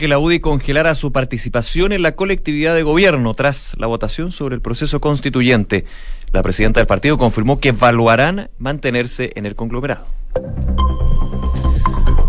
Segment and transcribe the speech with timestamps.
[0.00, 4.54] que la UDI congelara su participación en la colectividad de gobierno tras la votación sobre
[4.54, 5.84] el proceso constituyente.
[6.32, 10.06] La presidenta del partido confirmó que evaluarán mantenerse en el conglomerado.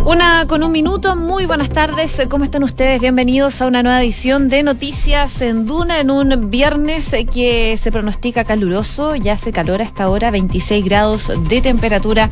[0.03, 2.99] Una con un minuto, muy buenas tardes, ¿cómo están ustedes?
[2.99, 8.43] Bienvenidos a una nueva edición de Noticias en Duna en un viernes que se pronostica
[8.43, 12.29] caluroso, ya hace calor a esta hora, 26 grados de temperatura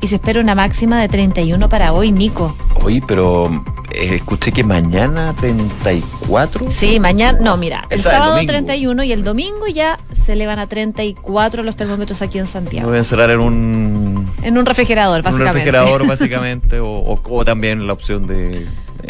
[0.00, 2.56] y se espera una máxima de 31 para hoy, Nico.
[2.82, 3.50] Hoy, pero
[3.92, 6.70] eh, escuché que mañana 34.
[6.70, 11.62] Sí, mañana, no, mira, el sábado 31 y el domingo ya se elevan a 34
[11.62, 12.86] los termómetros aquí en Santiago.
[12.86, 14.30] Me voy a encerrar en un...
[14.42, 15.42] En un refrigerador, básicamente.
[15.42, 18.66] En un refrigerador, básicamente, o, o también la opción de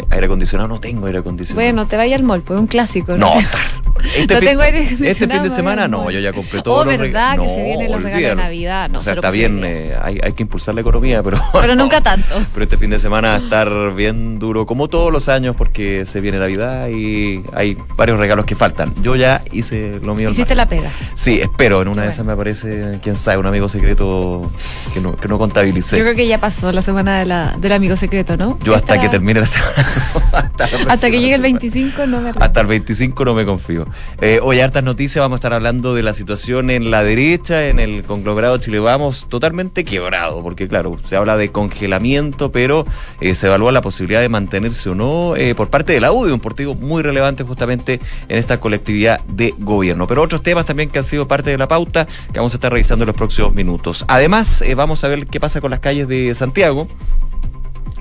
[0.09, 0.67] aire acondicionado.
[0.67, 1.63] No tengo aire acondicionado.
[1.63, 3.17] Bueno, te vaya al mall, pues un clásico.
[3.17, 3.33] No,
[4.15, 6.81] este, no tengo aire este fin de semana no, yo ya compré todo.
[6.81, 8.89] Oh, verdad, que se vienen los regalos de Navidad.
[8.89, 11.39] No, o sea, está bien, eh, hay, hay, que impulsar la economía, pero.
[11.53, 12.41] Pero nunca tanto.
[12.53, 16.05] Pero este fin de semana va a estar bien duro, como todos los años, porque
[16.05, 18.93] se viene Navidad y hay varios regalos que faltan.
[19.01, 20.29] Yo ya hice lo mío.
[20.29, 20.91] ¿Hiciste la pega?
[21.15, 21.81] Sí, espero.
[21.81, 24.51] En una de esas me aparece, quién sabe, un amigo secreto
[24.93, 25.97] que no, que no contabilicé.
[25.97, 28.57] Yo creo que ya pasó la semana de la, del amigo secreto, ¿no?
[28.63, 29.88] Yo hasta que termine la semana.
[30.87, 33.87] hasta, que llegue el 25 no me Hasta el 25 no me confío.
[34.21, 37.79] Eh, hoy hartas noticias, vamos a estar hablando de la situación en la derecha, en
[37.79, 42.85] el conglomerado Chile Vamos, totalmente quebrado, porque claro, se habla de congelamiento, pero
[43.19, 46.31] eh, se evalúa la posibilidad de mantenerse o no eh, por parte de la UDI,
[46.31, 50.07] un partido muy relevante justamente en esta colectividad de gobierno.
[50.07, 52.71] Pero otros temas también que han sido parte de la pauta que vamos a estar
[52.71, 54.05] revisando en los próximos minutos.
[54.07, 56.87] Además, vamos a ver qué pasa con las calles de Santiago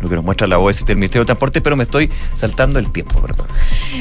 [0.01, 2.91] lo que nos muestra la OST del Ministerio de Transporte, pero me estoy saltando el
[2.91, 3.47] tiempo, perdón.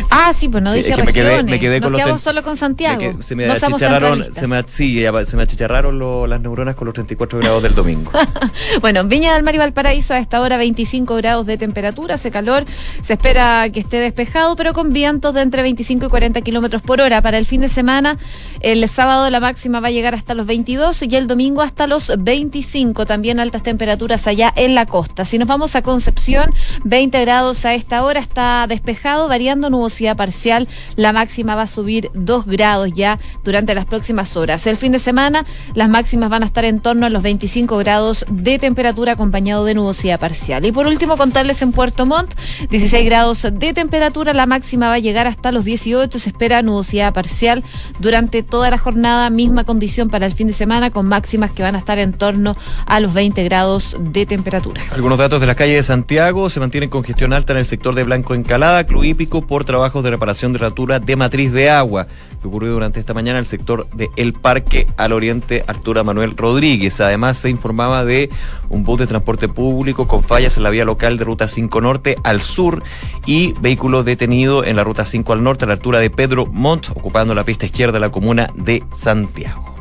[0.10, 3.22] Ah, sí, pues no dije me quedé, me quedé con nos quedamos solo con Santiago.
[3.22, 7.64] se me achicharraron, se me, sí, se me achicharraron las neuronas con los 34 grados
[7.64, 8.12] del domingo.
[8.82, 12.66] bueno, Viña del Mar y Valparaíso a esta hora 25 grados de temperatura, hace calor,
[13.02, 17.02] se espera que esté despejado, pero con vientos de entre 25 y 40 kilómetros por
[17.02, 17.22] hora.
[17.22, 18.18] Para el fin de semana,
[18.60, 22.12] el sábado la máxima va a llegar hasta los 22 y el domingo hasta los
[22.18, 25.26] 25, también altas temperaturas allá en la costa.
[25.26, 26.54] Si nos vamos a Concepción,
[26.84, 30.68] 20 grados a esta hora, está despejado, variando nubosidad parcial.
[30.98, 34.68] La máxima va a subir 2 grados ya durante las próximas horas.
[34.68, 35.46] El fin de semana,
[35.76, 39.76] las máximas van a estar en torno a los 25 grados de temperatura acompañado de
[39.76, 40.66] nubosidad parcial.
[40.66, 42.34] Y por último, contarles en Puerto Montt,
[42.70, 47.14] 16 grados de temperatura, la máxima va a llegar hasta los 18, se espera nubosidad
[47.14, 47.64] parcial
[48.00, 51.76] durante toda la jornada, misma condición para el fin de semana con máximas que van
[51.76, 54.84] a estar en torno a los 20 grados de temperatura.
[54.92, 58.04] Algunos datos de la calle de Santiago se mantiene congestión alta en el sector de
[58.04, 62.08] Blanco Encalada, Club Hípico, por trabajos de reparación de ratura de matriz de agua,
[62.42, 66.36] que ocurrió durante esta mañana en el sector de El Parque al Oriente Artura Manuel
[66.36, 67.00] Rodríguez.
[67.00, 68.32] Además, se informaba de
[68.70, 72.16] un bus de transporte público con fallas en la vía local de Ruta 5 Norte
[72.24, 72.82] al sur
[73.28, 76.90] y vehículo detenido en la Ruta 5 al norte a la altura de Pedro Montt,
[76.90, 79.77] ocupando la pista izquierda de la comuna de Santiago.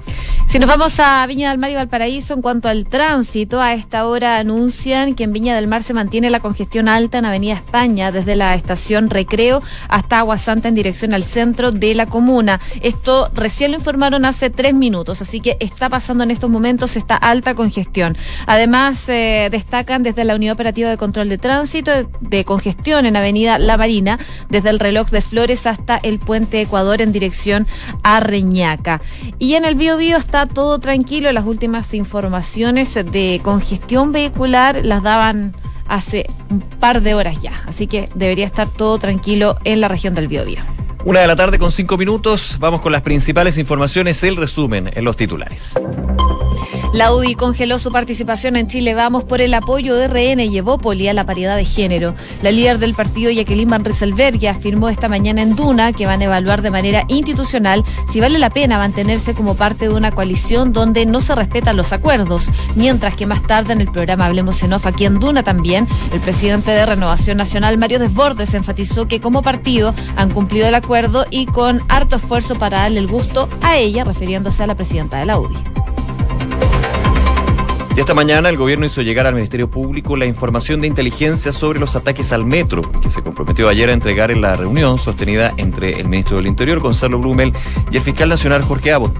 [0.57, 4.07] Si nos vamos a Viña del Mar y Valparaíso, en cuanto al tránsito, a esta
[4.07, 8.11] hora anuncian que en Viña del Mar se mantiene la congestión alta en Avenida España,
[8.11, 12.59] desde la estación Recreo hasta Agua Santa en dirección al centro de la comuna.
[12.81, 17.17] Esto recién lo informaron hace tres minutos, así que está pasando en estos momentos esta
[17.17, 18.17] alta congestión.
[18.47, 21.91] Además, eh, destacan desde la Unidad Operativa de Control de Tránsito
[22.21, 24.19] de congestión en Avenida La Marina,
[24.49, 27.67] desde el reloj de Flores hasta el Puente Ecuador en dirección
[28.03, 29.03] a Reñaca.
[29.39, 31.31] Y en el Bio, Bio está todo tranquilo.
[31.33, 35.55] Las últimas informaciones de congestión vehicular las daban
[35.89, 37.63] hace un par de horas ya.
[37.67, 40.61] Así que debería estar todo tranquilo en la región del Biobío.
[41.07, 42.57] Una de la tarde con cinco minutos.
[42.59, 45.75] Vamos con las principales informaciones, el resumen en los titulares.
[46.93, 51.07] La UDI congeló su participación en Chile Vamos por el apoyo de RN y Evópoli
[51.09, 52.15] a la paridad de género.
[52.43, 56.25] La líder del partido, Jacqueline Van Rieselberg, afirmó esta mañana en Duna que van a
[56.25, 61.07] evaluar de manera institucional si vale la pena mantenerse como parte de una coalición donde
[61.07, 62.49] no se respetan los acuerdos.
[62.75, 66.21] Mientras que más tarde en el programa Hablemos en Off aquí en Duna también, el
[66.21, 70.96] presidente de Renovación Nacional, Mario Desbordes, enfatizó que como partido han cumplido el acuerdo
[71.31, 75.27] y con harto esfuerzo para darle el gusto a ella, refiriéndose a la presidenta de
[75.27, 75.57] la UDI.
[77.95, 81.81] Y esta mañana el gobierno hizo llegar al Ministerio Público la información de inteligencia sobre
[81.81, 86.01] los ataques al metro, que se comprometió ayer a entregar en la reunión sostenida entre
[86.01, 87.53] el ministro del Interior, Gonzalo Blumel,
[87.91, 89.13] y el fiscal nacional, Jorge Abot.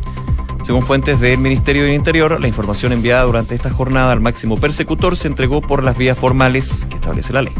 [0.63, 5.17] Según fuentes del Ministerio del Interior, la información enviada durante esta jornada al máximo persecutor
[5.17, 7.53] se entregó por las vías formales que establece la ley.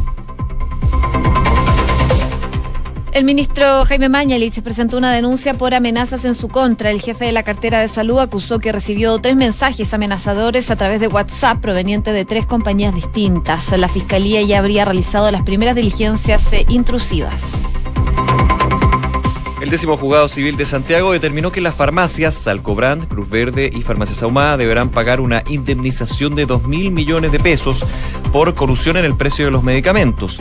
[3.17, 6.91] El ministro Jaime Mañalich presentó una denuncia por amenazas en su contra.
[6.91, 11.01] El jefe de la cartera de salud acusó que recibió tres mensajes amenazadores a través
[11.01, 13.73] de WhatsApp provenientes de tres compañías distintas.
[13.79, 17.43] La fiscalía ya habría realizado las primeras diligencias eh, intrusivas.
[19.63, 24.23] El décimo juzgado civil de Santiago determinó que las farmacias Salcobrand, Cruz Verde y Farmacias
[24.23, 27.83] Ahumada deberán pagar una indemnización de 2 mil millones de pesos
[28.31, 30.39] por corrupción en el precio de los medicamentos.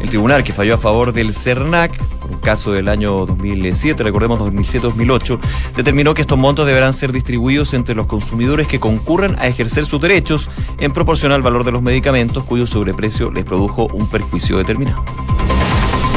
[0.00, 5.38] El tribunal que falló a favor del CERNAC, un caso del año 2007, recordemos 2007-2008,
[5.76, 10.00] determinó que estos montos deberán ser distribuidos entre los consumidores que concurran a ejercer sus
[10.00, 15.04] derechos en proporción al valor de los medicamentos cuyo sobreprecio les produjo un perjuicio determinado.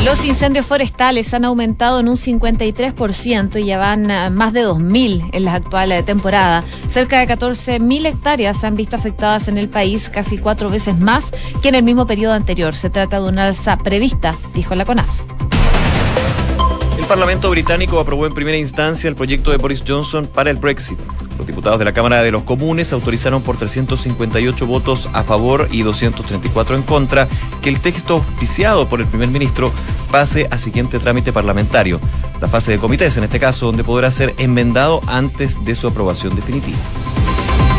[0.04, 5.30] Los incendios forestales han aumentado en un 53% y ya van a más de 2.000
[5.32, 6.66] en la actual eh, temporada.
[6.90, 11.32] Cerca de 14.000 hectáreas se han visto afectadas en el país, casi cuatro veces más
[11.62, 12.76] que en el mismo periodo anterior.
[12.76, 15.53] Se trata de una alza prevista, dijo la CONAF.
[16.98, 20.98] El Parlamento británico aprobó en primera instancia el proyecto de Boris Johnson para el Brexit.
[21.38, 25.82] Los diputados de la Cámara de los Comunes autorizaron por 358 votos a favor y
[25.82, 27.28] 234 en contra
[27.62, 29.72] que el texto auspiciado por el primer ministro
[30.12, 32.00] pase a siguiente trámite parlamentario,
[32.40, 36.36] la fase de comités en este caso, donde podrá ser enmendado antes de su aprobación
[36.36, 36.78] definitiva.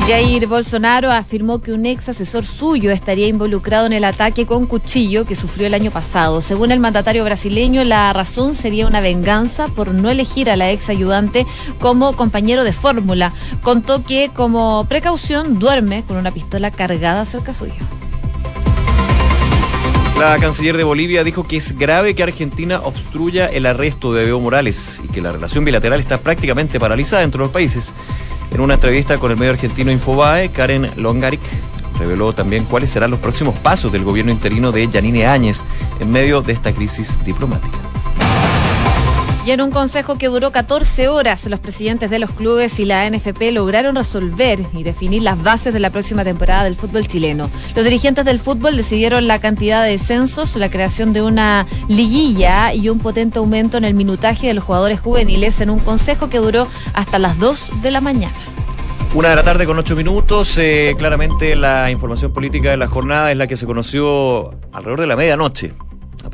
[0.06, 5.24] Jair Bolsonaro afirmó que un ex asesor suyo estaría involucrado en el ataque con cuchillo
[5.24, 6.42] que sufrió el año pasado.
[6.42, 10.90] Según el mandatario brasileño, la razón sería una venganza por no elegir a la ex
[10.90, 11.46] ayudante
[11.80, 13.32] como compañero de fórmula.
[13.62, 17.72] Contó que como precaución duerme con una pistola cargada cerca suyo.
[20.18, 24.38] La canciller de Bolivia dijo que es grave que Argentina obstruya el arresto de Evo
[24.38, 27.94] Morales y que la relación bilateral está prácticamente paralizada entre los países.
[28.54, 31.40] En una entrevista con el medio argentino Infobae, Karen Longaric
[31.98, 35.64] reveló también cuáles serán los próximos pasos del gobierno interino de Yanine Áñez
[35.98, 37.76] en medio de esta crisis diplomática.
[39.46, 43.06] Y en un consejo que duró 14 horas, los presidentes de los clubes y la
[43.10, 47.50] NFP lograron resolver y definir las bases de la próxima temporada del fútbol chileno.
[47.74, 52.88] Los dirigentes del fútbol decidieron la cantidad de descensos, la creación de una liguilla y
[52.88, 56.66] un potente aumento en el minutaje de los jugadores juveniles en un consejo que duró
[56.94, 58.34] hasta las 2 de la mañana.
[59.14, 60.56] Una de la tarde con ocho minutos.
[60.56, 65.06] Eh, claramente la información política de la jornada es la que se conoció alrededor de
[65.06, 65.74] la medianoche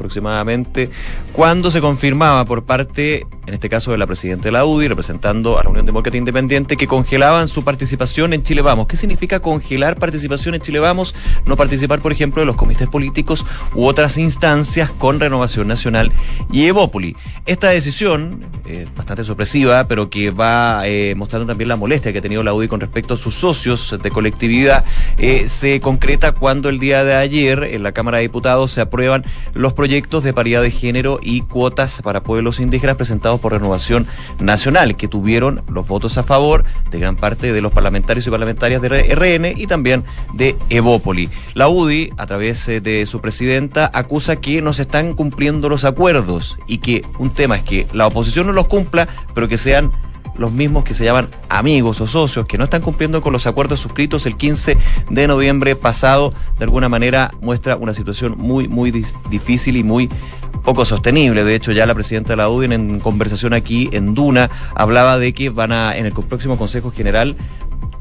[0.00, 0.90] aproximadamente,
[1.32, 5.58] cuando se confirmaba por parte, en este caso de la presidenta de la UDI, representando
[5.58, 8.86] a la Unión Demócrata Independiente, que congelaban su participación en Chile Vamos.
[8.86, 11.14] ¿Qué significa congelar participación en Chile Vamos?
[11.44, 13.44] No participar, por ejemplo, de los comités políticos
[13.74, 16.12] u otras instancias con Renovación Nacional
[16.50, 17.14] y Evópoli.
[17.44, 22.22] Esta decisión, eh, bastante sorpresiva, pero que va eh, mostrando también la molestia que ha
[22.22, 24.84] tenido la UDI con respecto a sus socios de colectividad,
[25.18, 29.24] eh, se concreta cuando el día de ayer en la Cámara de Diputados se aprueban
[29.52, 34.06] los proyectos de paridad de género y cuotas para pueblos indígenas presentados por Renovación
[34.38, 38.80] Nacional, que tuvieron los votos a favor de gran parte de los parlamentarios y parlamentarias
[38.80, 41.28] de RN y también de Evópoli.
[41.54, 45.84] La UDI, a través eh, de su presidenta, acusa que no se están cumpliendo los
[45.84, 49.90] acuerdos y que un tema es que la oposición no los cumpla, pero que sean
[50.36, 53.80] los mismos que se llaman amigos o socios, que no están cumpliendo con los acuerdos
[53.80, 54.76] suscritos el 15
[55.10, 58.90] de noviembre pasado, de alguna manera muestra una situación muy, muy
[59.30, 60.08] difícil y muy
[60.64, 61.44] poco sostenible.
[61.44, 65.32] De hecho, ya la presidenta de la UDI en conversación aquí en Duna hablaba de
[65.32, 67.36] que van a, en el próximo Consejo General,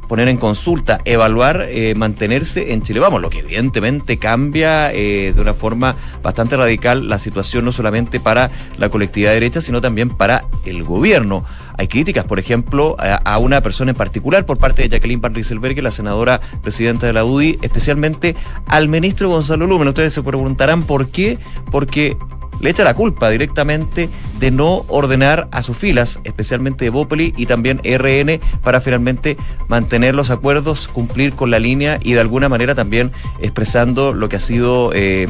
[0.09, 3.00] poner en consulta, evaluar, eh, mantenerse en Chile.
[3.00, 8.19] Vamos, lo que evidentemente cambia eh, de una forma bastante radical la situación no solamente
[8.19, 11.45] para la colectividad derecha, sino también para el gobierno.
[11.77, 15.81] Hay críticas, por ejemplo, a, una persona en particular por parte de Jacqueline Van Rieselberg,
[15.81, 19.88] la senadora presidenta de la UDI, especialmente al ministro Gonzalo Lumen.
[19.88, 21.38] Ustedes se preguntarán por qué,
[21.72, 22.17] porque
[22.60, 27.82] le echa la culpa directamente de no ordenar a sus filas, especialmente Evópoli y también
[27.84, 29.38] RN, para finalmente
[29.68, 34.38] mantener los acuerdos, cumplir con la línea y de alguna manera también expresando lo que
[34.38, 34.92] ha sido...
[34.94, 35.28] Eh,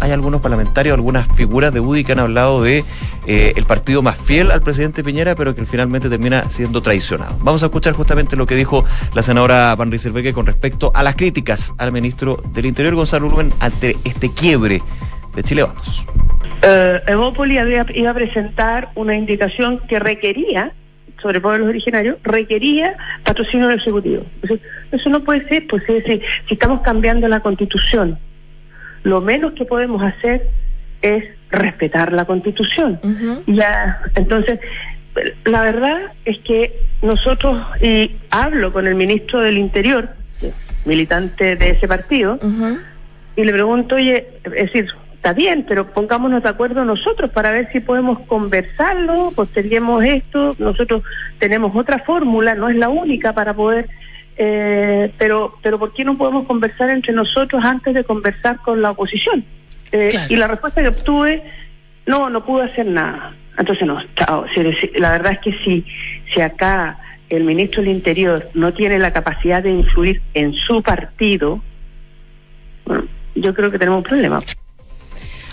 [0.00, 2.84] hay algunos parlamentarios, algunas figuras de UDI que han hablado de
[3.26, 7.36] eh, el partido más fiel al presidente Piñera, pero que finalmente termina siendo traicionado.
[7.40, 11.16] Vamos a escuchar justamente lo que dijo la senadora Van Rieselberg con respecto a las
[11.16, 14.82] críticas al ministro del Interior, Gonzalo Urben, ante este quiebre
[15.36, 16.04] de Chile Vamos.
[16.64, 17.58] Uh, Evópoli
[17.94, 20.72] iba a presentar una indicación que requería,
[21.22, 24.24] sobre pueblos originarios, requería patrocinio del Ejecutivo.
[24.90, 28.18] Eso no puede ser, pues es decir, si estamos cambiando la Constitución,
[29.02, 30.48] lo menos que podemos hacer
[31.02, 32.98] es respetar la Constitución.
[33.46, 34.58] Ya, entonces,
[35.44, 40.08] la verdad es que nosotros, y hablo con el ministro del Interior,
[40.84, 42.38] militante de ese partido,
[43.36, 44.88] y le pregunto, oye, es decir,
[45.26, 51.02] está bien, pero pongámonos de acuerdo nosotros para ver si podemos conversarlo, posterguemos esto, nosotros
[51.40, 53.88] tenemos otra fórmula, no es la única para poder,
[54.36, 58.92] eh, pero, pero ¿por qué no podemos conversar entre nosotros antes de conversar con la
[58.92, 59.44] oposición?
[59.90, 61.42] Eh, y la respuesta que obtuve,
[62.06, 63.34] no, no pude hacer nada.
[63.58, 64.46] Entonces, no, chao.
[64.94, 65.84] La verdad es que si,
[66.32, 66.98] si acá
[67.30, 71.60] el ministro del Interior no tiene la capacidad de influir en su partido,
[72.84, 74.40] bueno, yo creo que tenemos un problema.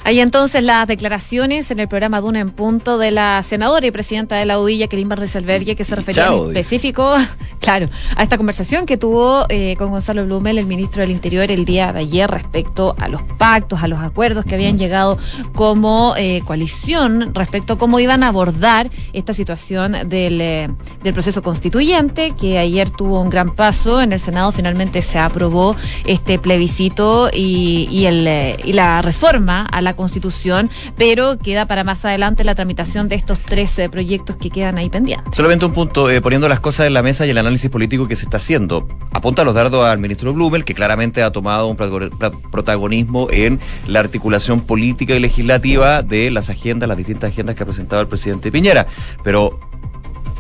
[0.06, 4.36] Hay entonces las declaraciones en el programa Duna en Punto de la senadora y presidenta
[4.36, 7.16] de la UDI, Jacqueline Barriselbergue, que se refería en específico,
[7.62, 11.64] claro, a esta conversación que tuvo eh, con Gonzalo Blumel, el ministro del Interior, el
[11.64, 15.18] día de ayer respecto a los pactos, a los acuerdos que habían llegado
[15.56, 20.70] como eh, coalición respecto a cómo iban a abordar esta situación del, eh,
[21.02, 24.52] del proceso constituyente, que ayer tuvo un gran paso en el Senado.
[24.52, 31.38] Finalmente se aprobó este plebiscito y, y, el, y la reforma a la Constitución, pero
[31.38, 35.36] queda para más adelante la tramitación de estos tres proyectos que quedan ahí pendientes.
[35.36, 38.16] Solamente un punto, eh, poniendo las cosas en la mesa y el análisis político que
[38.16, 38.88] se está haciendo.
[39.12, 44.62] Apunta los dardos al ministro Blumel, que claramente ha tomado un protagonismo en la articulación
[44.62, 48.88] política y legislativa de las agendas, las distintas agendas que ha presentado el presidente Piñera.
[49.24, 49.60] Pero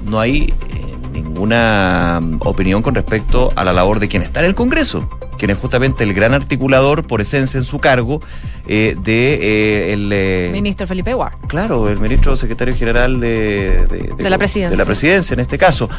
[0.05, 4.48] no hay eh, ninguna mm, opinión con respecto a la labor de quien está en
[4.48, 8.22] el Congreso quien es justamente el gran articulador por esencia en su cargo
[8.65, 11.34] eh, de eh, el eh, ministro Felipe Ward.
[11.48, 14.70] Claro, el ministro secretario general de, de, la presidencia.
[14.70, 15.89] De la presidencia en este caso.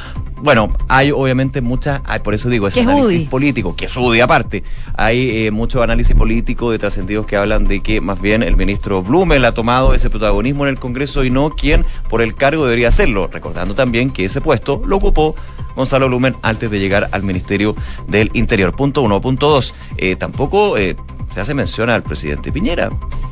[0.45, 4.63] Bueno, hay obviamente muchas, por eso digo, ese análisis político, que es UDI aparte.
[4.95, 9.47] Hay mucho análisis político de trascendidos que hablan de que más bien el ministro Blumel
[9.47, 13.27] ha tomado ese protagonismo en el Congreso y no quien por el cargo debería hacerlo.
[13.27, 15.35] Recordando también que ese puesto lo ocupó
[15.77, 17.75] Gonzalo Lumen antes de llegar al Ministerio
[18.07, 18.77] del Interior.
[18.77, 19.23] Punto uno.
[19.23, 19.73] Punto dos.
[19.97, 20.95] Eh, tampoco eh,
[21.33, 22.91] se hace mención al presidente Piñera,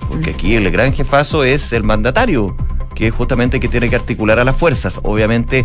[0.09, 2.57] porque aquí el gran jefazo es el mandatario
[2.95, 5.01] que justamente que tiene que articular a las fuerzas.
[5.05, 5.65] Obviamente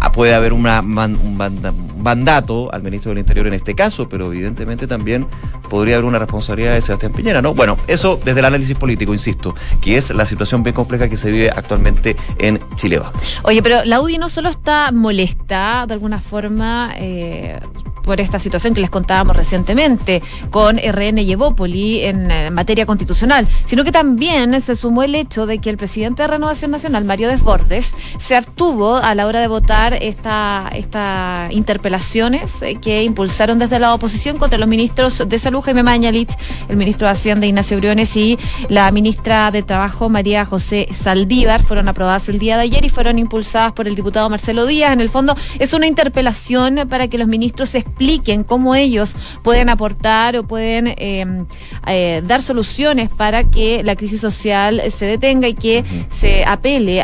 [0.00, 5.26] ah, puede haber un mandato al ministro del Interior en este caso, pero evidentemente también
[5.68, 7.54] podría haber una responsabilidad de Sebastián Piñera, ¿no?
[7.54, 11.30] Bueno, eso desde el análisis político, insisto, que es la situación bien compleja que se
[11.30, 13.00] vive actualmente en Chile.
[13.42, 17.60] Oye, pero la UDI no solo está molesta de alguna forma eh,
[18.06, 23.46] por esta situación que les contábamos recientemente con RN y Evópoli en, en materia constitucional,
[23.66, 27.28] sino que también se sumó el hecho de que el presidente de Renovación Nacional, Mario
[27.28, 33.80] Desbordes, se abstuvo a la hora de votar estas esta interpelaciones eh, que impulsaron desde
[33.80, 36.30] la oposición contra los ministros de Salud, Jaime Mañalich,
[36.68, 41.62] el ministro de Hacienda, Ignacio Briones, y la ministra de Trabajo, María José Saldívar.
[41.62, 44.92] Fueron aprobadas el día de ayer y fueron impulsadas por el diputado Marcelo Díaz.
[44.92, 47.95] En el fondo, es una interpelación para que los ministros expliquen
[48.44, 51.46] cómo ellos pueden aportar o pueden em,
[51.86, 57.02] eh, dar soluciones para que la crisis social se detenga y que se apele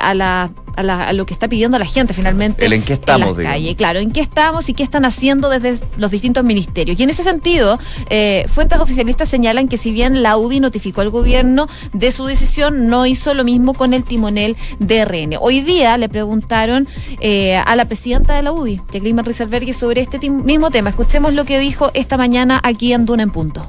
[0.76, 2.64] a la a, lo que está pidiendo la gente finalmente.
[2.64, 5.84] El en qué estamos, en calle, claro, en qué estamos y qué están haciendo desde
[5.96, 6.98] los distintos ministerios.
[6.98, 7.78] Y en ese sentido,
[8.10, 12.88] eh, fuentes oficialistas señalan que si bien la UDI notificó al gobierno de su decisión,
[12.88, 15.36] no hizo lo mismo con el timonel de RN.
[15.40, 16.88] Hoy día le preguntaron
[17.20, 20.90] eh, a la presidenta de la UDI, Jacqueline Rizalberghi, sobre este mismo tema.
[20.90, 23.68] Escuchemos lo que dijo esta mañana aquí en Duna en Punto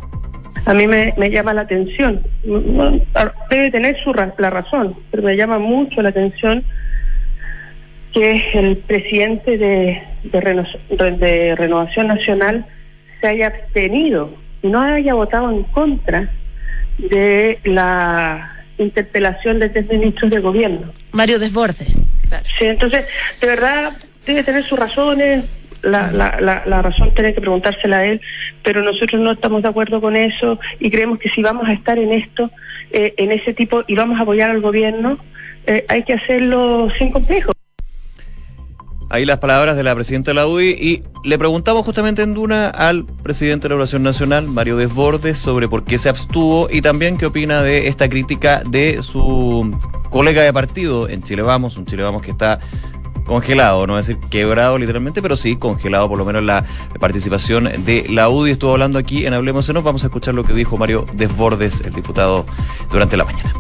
[0.66, 2.22] a mí me, llama la atención.
[3.50, 6.64] Debe tener su la razón, pero me llama mucho la atención
[8.14, 12.66] que el presidente de, de, Renovación Nacional
[13.20, 16.30] se haya abstenido y no haya votado en contra
[16.98, 20.94] de la interpelación de tres ministros de gobierno.
[21.12, 21.94] Mario Desbordes.
[22.58, 23.06] Sí, entonces,
[23.42, 23.94] de verdad,
[24.26, 25.50] debe tener sus razones,
[25.82, 28.22] la, la, la, razón tiene que preguntársela a él,
[28.64, 32.00] pero nosotros no estamos de acuerdo con eso y creemos que si vamos a estar
[32.00, 32.50] en esto,
[32.92, 35.18] eh, en ese tipo, y vamos a apoyar al gobierno,
[35.68, 37.52] eh, hay que hacerlo sin complejo.
[39.14, 42.70] Ahí las palabras de la presidenta de la UDI y le preguntamos justamente en Duna
[42.70, 47.20] al presidente de la Oración Nacional, Mario Desbordes, sobre por qué se abstuvo y también
[47.20, 49.72] qué opina de esta crítica de su
[50.10, 52.60] colega de partido en Chile Vamos, un Chile Vamos que está
[53.28, 56.66] congelado, no a decir quebrado literalmente, pero sí congelado por lo menos la
[57.00, 58.54] participación de la UDI.
[58.54, 61.94] Estuvo hablando aquí en Hablemos en Vamos a escuchar lo que dijo Mario Desbordes, el
[61.94, 62.48] diputado,
[62.90, 63.54] durante la mañana.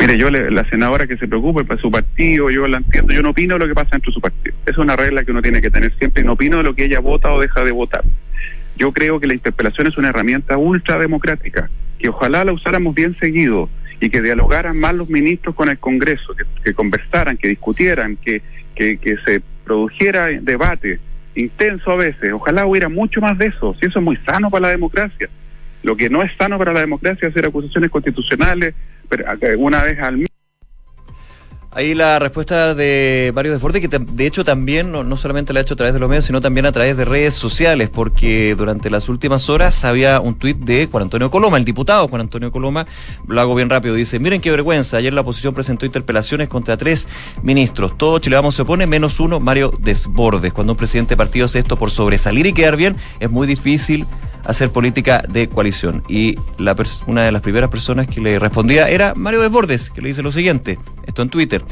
[0.00, 3.30] Mire, yo la senadora que se preocupe para su partido, yo la entiendo, yo no
[3.30, 4.56] opino lo que pasa dentro de su partido.
[4.64, 7.00] Es una regla que uno tiene que tener siempre no opino de lo que ella
[7.00, 8.02] vota o deja de votar.
[8.76, 13.14] Yo creo que la interpelación es una herramienta ultra democrática, que ojalá la usáramos bien
[13.14, 13.68] seguido
[14.00, 18.40] y que dialogaran más los ministros con el Congreso, que, conversaran, que discutieran, que,
[18.74, 20.98] que, se produjera debate
[21.34, 22.32] intenso a veces.
[22.32, 25.28] Ojalá hubiera mucho más de eso, si eso es muy sano para la democracia.
[25.82, 28.74] Lo que no es sano para la democracia es hacer acusaciones constitucionales
[29.58, 30.26] una vez al.
[31.72, 35.74] Ahí la respuesta de Mario Desbordes, que de hecho también no, solamente la ha hecho
[35.74, 39.08] a través de los medios, sino también a través de redes sociales, porque durante las
[39.08, 42.88] últimas horas había un tuit de Juan Antonio Coloma, el diputado Juan Antonio Coloma,
[43.28, 47.06] lo hago bien rápido, dice, miren qué vergüenza, ayer la oposición presentó interpelaciones contra tres
[47.44, 50.52] ministros, todo Chile Vamos se opone, menos uno, Mario Desbordes.
[50.52, 54.08] Cuando un presidente de partido hace esto por sobresalir y quedar bien, es muy difícil
[54.44, 56.02] hacer política de coalición.
[56.08, 60.08] Y la una de las primeras personas que le respondía era Mario Desbordes, que le
[60.08, 61.64] dice lo siguiente, esto en Twitter.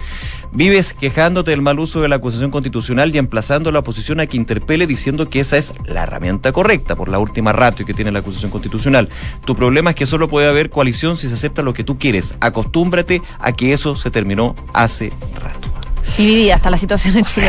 [0.52, 4.26] Vives quejándote del mal uso de la acusación constitucional y emplazando a la oposición a
[4.26, 8.12] que interpele diciendo que esa es la herramienta correcta por la última ratio que tiene
[8.12, 9.08] la acusación constitucional.
[9.44, 12.34] Tu problema es que solo puede haber coalición si se acepta lo que tú quieres.
[12.40, 15.68] Acostúmbrate a que eso se terminó hace rato.
[16.16, 17.48] Y vivía hasta la situación en Chile,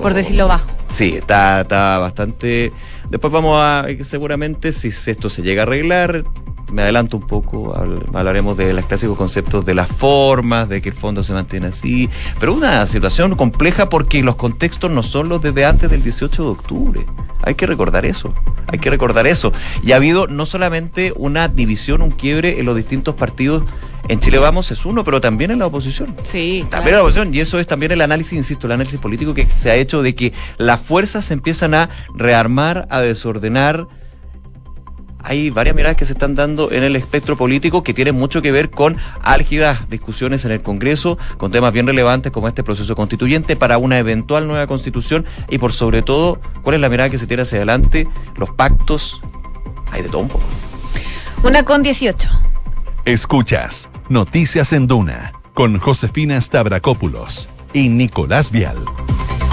[0.00, 0.66] por decirlo bajo.
[0.90, 2.72] Sí, está, está bastante
[3.10, 6.24] Después vamos a, seguramente, si esto se llega a arreglar,
[6.72, 7.74] me adelanto un poco,
[8.14, 12.08] hablaremos de los clásicos conceptos de las formas, de que el fondo se mantiene así,
[12.38, 16.48] pero una situación compleja porque los contextos no son los desde antes del 18 de
[16.48, 17.06] octubre.
[17.42, 18.34] Hay que recordar eso,
[18.66, 19.52] hay que recordar eso.
[19.82, 23.64] Y ha habido no solamente una división, un quiebre en los distintos partidos
[24.10, 26.16] en Chile Vamos es uno, pero también en la oposición.
[26.24, 26.66] Sí.
[26.68, 27.32] También en la oposición.
[27.32, 30.16] Y eso es también el análisis, insisto, el análisis político que se ha hecho de
[30.16, 33.86] que las fuerzas se empiezan a rearmar, a desordenar.
[35.22, 38.52] Hay varias miradas que se están dando en el espectro político que tienen mucho que
[38.52, 43.56] ver con álgidas discusiones en el Congreso, con temas bien relevantes como este proceso constituyente
[43.56, 47.26] para una eventual nueva constitución y por sobre todo, cuál es la mirada que se
[47.26, 49.20] tiene hacia adelante, los pactos,
[49.92, 50.44] hay de todo un poco.
[51.42, 52.28] Una con 18.
[53.04, 58.78] Escuchas Noticias en Duna con Josefina Stavrakopoulos y Nicolás Vial.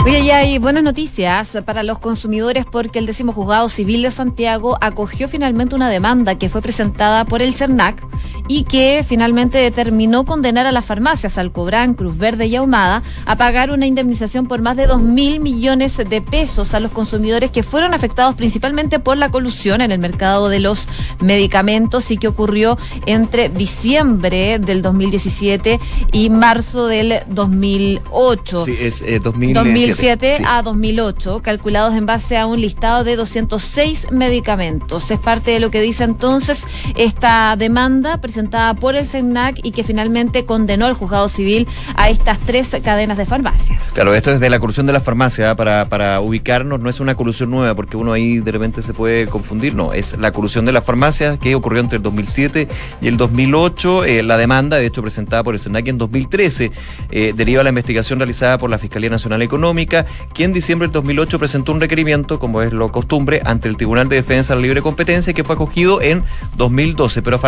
[0.07, 4.77] Oye, ya hay buenas noticias para los consumidores porque el décimo juzgado civil de Santiago
[4.79, 8.01] acogió finalmente una demanda que fue presentada por el CERNAC
[8.47, 13.69] y que finalmente determinó condenar a las farmacias Alcobrán, Cruz Verde y Ahumada a pagar
[13.69, 17.93] una indemnización por más de 2 mil millones de pesos a los consumidores que fueron
[17.93, 20.87] afectados principalmente por la colusión en el mercado de los
[21.19, 25.81] medicamentos y que ocurrió entre diciembre del 2017
[26.13, 28.63] y marzo del 2008.
[28.63, 29.53] Sí, es 2017.
[29.53, 29.96] 2007
[30.45, 35.09] a 2008, calculados en base a un listado de 206 medicamentos.
[35.09, 39.83] Es parte de lo que dice entonces esta demanda presentada por el CENAC y que
[39.83, 43.89] finalmente condenó al juzgado civil a estas tres cadenas de farmacias.
[43.93, 47.15] Claro, esto es de la colusión de las farmacias, para, para ubicarnos, no es una
[47.15, 50.73] colusión nueva, porque uno ahí de repente se puede confundir, no, es la colusión de
[50.73, 52.67] las farmacias que ocurrió entre el 2007
[53.01, 54.05] y el 2008.
[54.05, 56.71] Eh, la demanda, de hecho, presentada por el CENAC en 2013,
[57.09, 60.05] eh, deriva la investigación realizada por la Fiscalía Nacional Económica quien
[60.37, 64.15] en diciembre del 2008 presentó un requerimiento, como es lo costumbre, ante el Tribunal de
[64.15, 66.23] Defensa de la Libre Competencia, que fue acogido en
[66.55, 67.21] 2012.
[67.21, 67.39] Pero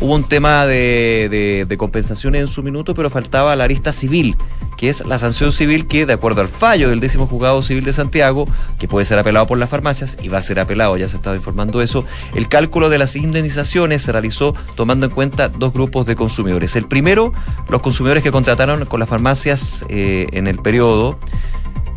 [0.00, 4.36] hubo un tema de, compensación en su minuto, pero faltaba la arista civil,
[4.76, 7.92] que es la sanción civil que, de acuerdo al fallo del décimo juzgado civil de
[7.92, 8.46] Santiago,
[8.78, 11.36] que puede ser apelado por las farmacias y va a ser apelado, ya se estaba
[11.36, 16.16] informando eso, el cálculo de las indemnizaciones se realizó tomando en cuenta dos grupos de
[16.16, 16.74] consumidores.
[16.76, 17.32] El primero,
[17.68, 21.18] los consumidores que contrataron con las farmacias eh, en el periodo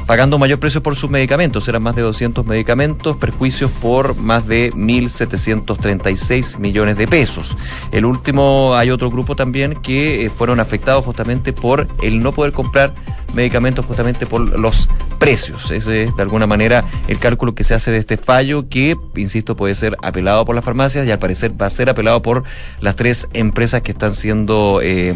[0.07, 1.67] pagando mayor precio por sus medicamentos.
[1.67, 7.57] Eran más de 200 medicamentos, perjuicios por más de 1.736 millones de pesos.
[7.91, 12.53] El último, hay otro grupo también que eh, fueron afectados justamente por el no poder
[12.53, 12.93] comprar
[13.33, 14.89] medicamentos justamente por los
[15.19, 15.69] precios.
[15.71, 19.57] Ese es de alguna manera el cálculo que se hace de este fallo que, insisto,
[19.57, 22.45] puede ser apelado por las farmacias y al parecer va a ser apelado por
[22.79, 24.79] las tres empresas que están siendo...
[24.81, 25.13] Eh,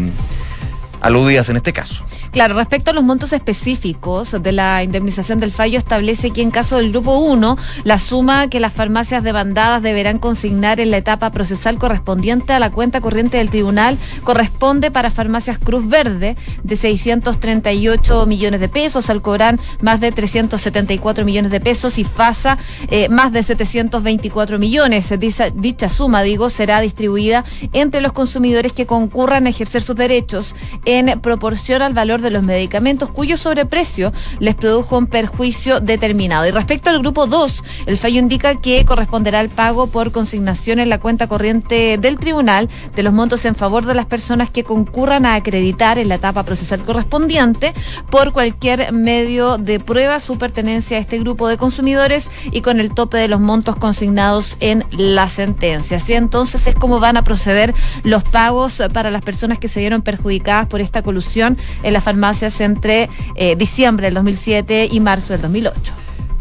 [1.02, 2.04] aludidas en este caso.
[2.32, 6.78] Claro, respecto a los montos específicos de la indemnización del fallo, establece que en caso
[6.78, 11.78] del grupo 1, la suma que las farmacias demandadas deberán consignar en la etapa procesal
[11.78, 18.62] correspondiente a la cuenta corriente del tribunal corresponde para farmacias Cruz Verde de 638 millones
[18.62, 22.58] de pesos, Alcobrán más de 374 millones de pesos y FASA
[22.90, 25.14] eh, más de 724 millones.
[25.20, 30.56] Dicha, dicha suma, digo, será distribuida entre los consumidores que concurran a ejercer sus derechos
[30.86, 36.46] en proporción al valor de los medicamentos cuyo sobreprecio les produjo un perjuicio determinado.
[36.46, 40.90] Y respecto al grupo 2, el fallo indica que corresponderá el pago por consignación en
[40.90, 45.26] la cuenta corriente del tribunal de los montos en favor de las personas que concurran
[45.26, 47.74] a acreditar en la etapa procesal correspondiente
[48.10, 52.94] por cualquier medio de prueba su pertenencia a este grupo de consumidores y con el
[52.94, 55.98] tope de los montos consignados en la sentencia.
[55.98, 60.02] Así entonces es como van a proceder los pagos para las personas que se vieron
[60.02, 65.44] perjudicadas por esta colusión en las farmacias entre eh, diciembre del 2007 y marzo del
[65.44, 65.94] 2008.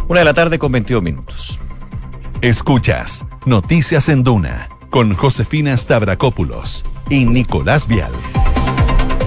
[0.09, 1.61] Una de la tarde con 22 minutos.
[2.41, 8.11] Escuchas Noticias en Duna con Josefina Stavrakopoulos y Nicolás Vial.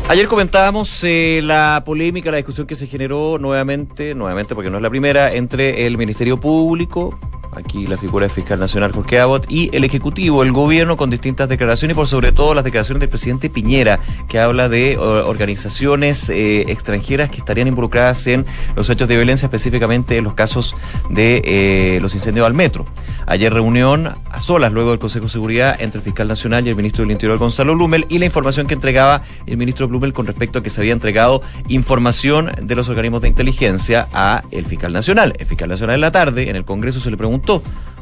[0.10, 4.84] Ayer comentábamos eh, la polémica, la discusión que se generó nuevamente, nuevamente porque no es
[4.84, 7.18] la primera, entre el Ministerio Público,
[7.58, 11.50] aquí la figura del fiscal nacional Jorge Abbott, y el Ejecutivo, el gobierno, con distintas
[11.50, 16.62] declaraciones y por sobre todo las declaraciones del presidente Piñera, que habla de organizaciones eh,
[16.72, 20.76] extranjeras que estarían involucradas en los hechos de violencia, específicamente en los casos
[21.10, 22.86] de eh, los incendios al metro.
[23.26, 26.76] Ayer reunión a solas luego del Consejo de Seguridad entre el fiscal nacional y el
[26.76, 30.60] ministro del Interior Gonzalo Blumel y la información que entregaba el ministro Blumel con respecto
[30.60, 35.34] a que se había entregado información de los organismos de inteligencia a el fiscal nacional.
[35.38, 37.43] El fiscal nacional en la tarde en el Congreso se le preguntó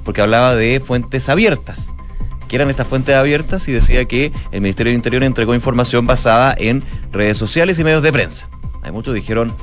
[0.04, 1.94] porque hablaba de fuentes abiertas.
[2.48, 3.68] ¿Qué eran estas fuentes abiertas?
[3.68, 8.04] Y decía que el Ministerio del Interior entregó información basada en redes sociales y medios
[8.04, 8.50] de prensa.
[8.82, 9.54] Hay muchos dijeron,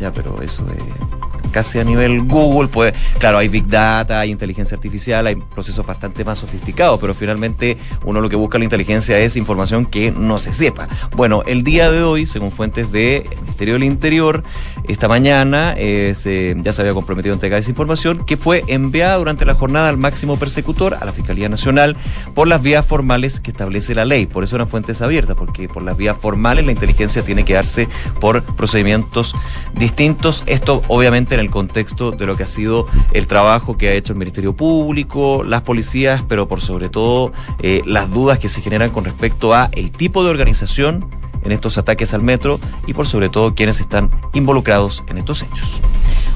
[0.00, 4.76] ya, pero eso es casi a nivel Google, pues claro, hay Big Data, hay inteligencia
[4.76, 9.36] artificial, hay procesos bastante más sofisticados, pero finalmente uno lo que busca la inteligencia es
[9.36, 10.88] información que no se sepa.
[11.16, 14.44] Bueno, el día de hoy, según fuentes del Ministerio del Interior,
[14.88, 19.16] esta mañana eh, se, ya se había comprometido a entregar esa información que fue enviada
[19.16, 21.96] durante la jornada al máximo persecutor, a la Fiscalía Nacional,
[22.34, 24.26] por las vías formales que establece la ley.
[24.26, 27.88] Por eso eran fuentes abiertas, porque por las vías formales la inteligencia tiene que darse
[28.20, 29.34] por procedimientos
[29.74, 30.44] distintos.
[30.46, 34.12] Esto obviamente en el contexto de lo que ha sido el trabajo que ha hecho
[34.12, 38.90] el Ministerio Público, las policías, pero por sobre todo eh, las dudas que se generan
[38.90, 41.08] con respecto a el tipo de organización
[41.44, 45.80] en estos ataques al metro y por sobre todo quienes están involucrados en estos hechos.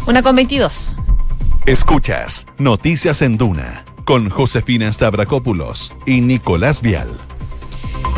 [0.07, 0.97] Una con 22.
[1.67, 7.09] Escuchas Noticias en Duna con Josefina Stavrakopoulos y Nicolás Vial.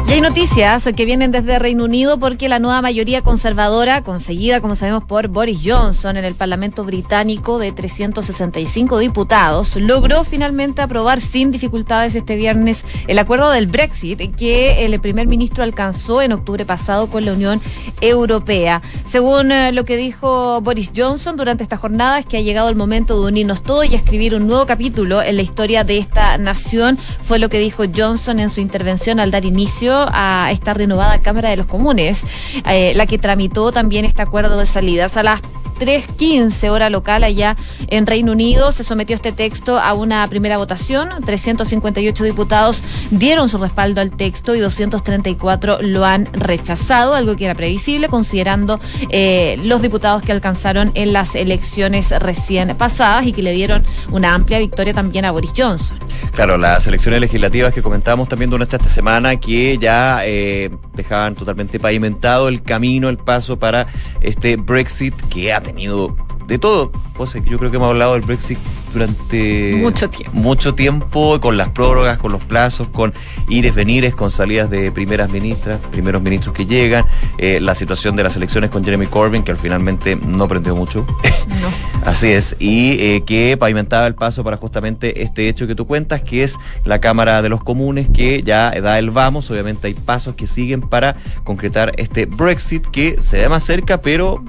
[0.08, 4.74] Y hay noticias que vienen desde Reino Unido porque la nueva mayoría conservadora, conseguida, como
[4.74, 11.50] sabemos, por Boris Johnson en el Parlamento británico de 365 diputados, logró finalmente aprobar sin
[11.50, 17.08] dificultades este viernes el acuerdo del Brexit que el primer ministro alcanzó en octubre pasado
[17.08, 17.60] con la Unión
[18.00, 18.80] Europea.
[19.04, 22.76] Según eh, lo que dijo Boris Johnson durante esta jornada, es que ha llegado el
[22.76, 26.96] momento de unirnos todos y escribir un nuevo capítulo en la historia de esta nación.
[27.24, 31.50] Fue lo que dijo Johnson en su intervención al dar inicio a esta renovada Cámara
[31.50, 32.22] de los Comunes,
[32.66, 35.16] eh, la que tramitó también este acuerdo de salidas.
[35.16, 35.40] A las
[35.78, 37.56] 3.15 hora local allá
[37.88, 38.72] en Reino Unido.
[38.72, 41.08] Se sometió este texto a una primera votación.
[41.24, 47.54] 358 diputados dieron su respaldo al texto y 234 lo han rechazado, algo que era
[47.54, 53.52] previsible considerando eh, los diputados que alcanzaron en las elecciones recién pasadas y que le
[53.52, 55.98] dieron una amplia victoria también a Boris Johnson.
[56.32, 61.80] Claro, las elecciones legislativas que comentábamos también durante esta semana que ya eh, dejaban totalmente
[61.80, 63.86] pavimentado el camino, el paso para
[64.20, 66.90] este Brexit que ha tenido de todo.
[67.14, 68.58] Pues yo creo que hemos hablado del Brexit
[68.92, 70.36] durante mucho tiempo.
[70.38, 73.12] Mucho tiempo, con las prórrogas, con los plazos, con
[73.48, 77.04] ires, venires, con salidas de primeras ministras, primeros ministros que llegan,
[77.36, 81.04] eh, la situación de las elecciones con Jeremy Corbyn, que finalmente no prendió mucho.
[81.48, 81.68] No.
[82.08, 86.22] Así es, y eh, que pavimentaba el paso para justamente este hecho que tú cuentas,
[86.22, 90.34] que es la Cámara de los Comunes, que ya da el vamos, obviamente hay pasos
[90.34, 94.42] que siguen para concretar este Brexit que se ve más cerca, pero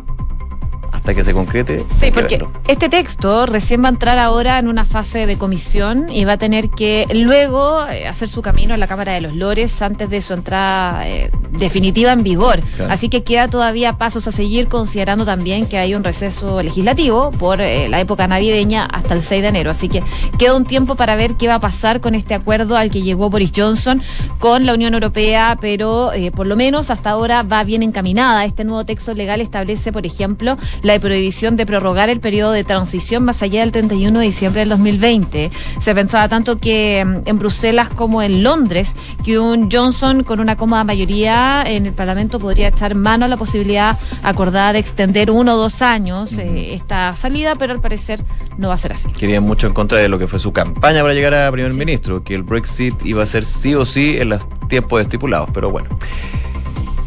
[1.09, 1.85] hasta que se concrete.
[1.89, 6.23] Sí, porque este texto recién va a entrar ahora en una fase de comisión y
[6.23, 9.81] va a tener que luego eh, hacer su camino a la Cámara de los Lores
[9.81, 12.59] antes de su entrada eh, definitiva en vigor.
[12.75, 12.93] Claro.
[12.93, 17.59] Así que queda todavía pasos a seguir considerando también que hay un receso legislativo por
[17.59, 19.71] eh, la época navideña hasta el 6 de enero.
[19.71, 20.03] Así que
[20.37, 23.31] queda un tiempo para ver qué va a pasar con este acuerdo al que llegó
[23.31, 24.03] Boris Johnson
[24.37, 28.45] con la Unión Europea, pero por lo menos hasta ahora va bien encaminada.
[28.45, 33.23] Este nuevo texto legal establece, por ejemplo, la prohibición de prorrogar el periodo de transición
[33.23, 35.51] más allá del 31 de diciembre del 2020.
[35.79, 40.83] Se pensaba tanto que en Bruselas como en Londres que un Johnson con una cómoda
[40.83, 45.57] mayoría en el Parlamento podría echar mano a la posibilidad acordada de extender uno o
[45.57, 48.23] dos años eh, esta salida, pero al parecer
[48.57, 49.09] no va a ser así.
[49.11, 51.77] Querían mucho en contra de lo que fue su campaña para llegar a primer sí.
[51.77, 55.69] ministro, que el Brexit iba a ser sí o sí en los tiempos estipulados, pero
[55.69, 55.89] bueno.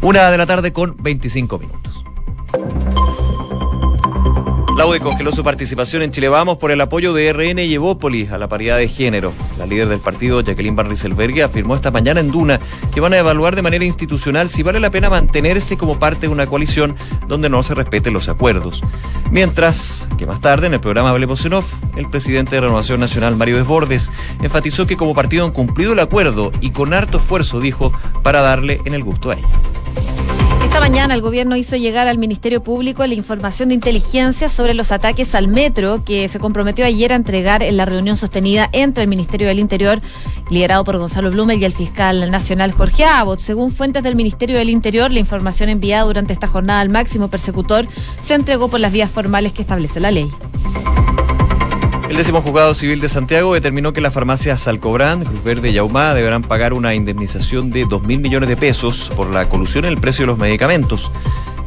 [0.01, 1.92] Una de la tarde con 25 minutos.
[4.85, 8.37] UDI congeló su participación en Chile Vamos por el apoyo de RN y Evópolis a
[8.37, 9.33] la paridad de género.
[9.57, 12.59] La líder del partido, Jacqueline Van Rieselberghe, afirmó esta mañana en Duna
[12.93, 16.33] que van a evaluar de manera institucional si vale la pena mantenerse como parte de
[16.33, 16.95] una coalición
[17.27, 18.83] donde no se respeten los acuerdos.
[19.31, 21.53] Mientras que más tarde, en el programa Hablemos en
[21.95, 26.51] el presidente de Renovación Nacional, Mario Desbordes, enfatizó que como partido han cumplido el acuerdo
[26.61, 29.47] y con harto esfuerzo, dijo, para darle en el gusto a ella.
[30.73, 34.91] Esta mañana el gobierno hizo llegar al Ministerio Público la información de inteligencia sobre los
[34.91, 39.07] ataques al metro que se comprometió ayer a entregar en la reunión sostenida entre el
[39.07, 40.01] Ministerio del Interior,
[40.49, 43.37] liderado por Gonzalo Blume, y el fiscal nacional Jorge Abbott.
[43.37, 47.87] Según fuentes del Ministerio del Interior, la información enviada durante esta jornada al máximo persecutor
[48.23, 50.27] se entregó por las vías formales que establece la ley.
[52.13, 56.13] El décimo juzgado civil de Santiago determinó que las farmacias Alcobrán, Cruz Verde y Ahumada
[56.13, 59.97] deberán pagar una indemnización de 2 mil millones de pesos por la colusión en el
[59.97, 61.11] precio de los medicamentos.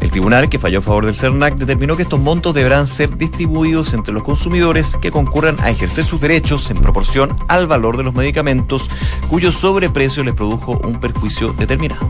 [0.01, 3.93] El tribunal, que falló a favor del CERNAC, determinó que estos montos deberán ser distribuidos
[3.93, 8.15] entre los consumidores que concurran a ejercer sus derechos en proporción al valor de los
[8.15, 8.89] medicamentos
[9.29, 12.09] cuyo sobreprecio les produjo un perjuicio determinado.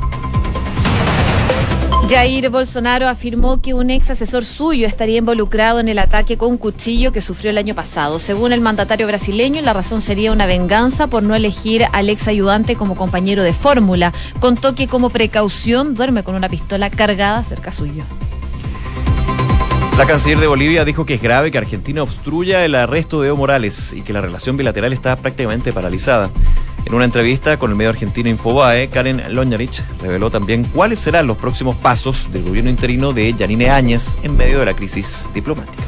[2.09, 7.13] Jair Bolsonaro afirmó que un ex asesor suyo estaría involucrado en el ataque con cuchillo
[7.13, 8.21] que sufrió el año pasado.
[8.21, 12.77] Según el mandatario brasileño, la razón sería una venganza por no elegir al ex ayudante
[12.77, 14.13] como compañero de fórmula.
[14.39, 18.05] Contó que como precaución duerme con una pistola cargada cerca suyo.
[19.97, 23.39] La canciller de Bolivia dijo que es grave que Argentina obstruya el arresto de Evo
[23.39, 26.31] Morales y que la relación bilateral está prácticamente paralizada.
[26.85, 31.39] En una entrevista con el medio argentino Infobae, Karen Loñarich reveló también cuáles serán los
[31.39, 35.85] próximos pasos del gobierno interino de Yanine Áñez en medio de la crisis diplomática.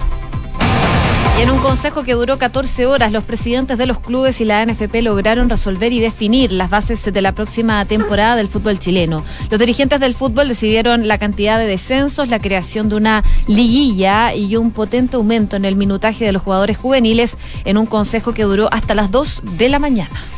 [1.38, 4.66] Y en un consejo que duró 14 horas, los presidentes de los clubes y la
[4.66, 9.24] NFP lograron resolver y definir las bases de la próxima temporada del fútbol chileno.
[9.48, 14.56] Los dirigentes del fútbol decidieron la cantidad de descensos, la creación de una liguilla y
[14.56, 18.68] un potente aumento en el minutaje de los jugadores juveniles en un consejo que duró
[18.72, 20.37] hasta las 2 de la mañana.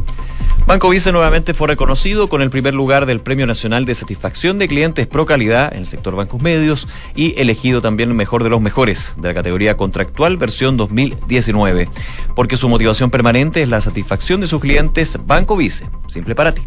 [0.67, 4.67] Banco Vice nuevamente fue reconocido con el primer lugar del Premio Nacional de Satisfacción de
[4.67, 8.61] Clientes Pro Calidad en el sector bancos medios y elegido también el mejor de los
[8.61, 11.89] mejores de la categoría contractual versión 2019.
[12.35, 16.61] Porque su motivación permanente es la satisfacción de sus clientes, Banco Vice, simple para ti.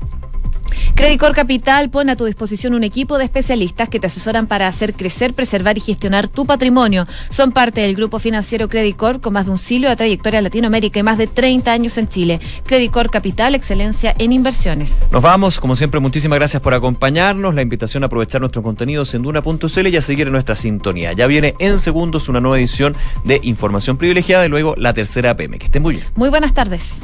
[0.95, 4.95] Credicor Capital pone a tu disposición un equipo de especialistas que te asesoran para hacer
[4.95, 7.07] crecer, preservar y gestionar tu patrimonio.
[7.31, 11.01] Son parte del grupo financiero Credicor con más de un siglo de trayectoria en Latinoamérica
[11.01, 12.41] y más de 30 años en Chile.
[12.65, 15.01] Credicor Capital, excelencia en inversiones.
[15.11, 17.55] Nos vamos, como siempre, muchísimas gracias por acompañarnos.
[17.55, 21.13] La invitación a aprovechar nuestros contenidos en Duna.cl y a seguir en nuestra sintonía.
[21.13, 25.59] Ya viene en segundos una nueva edición de Información Privilegiada y luego la tercera PM.
[25.59, 26.07] Que estén muy bien.
[26.15, 27.01] Muy buenas tardes.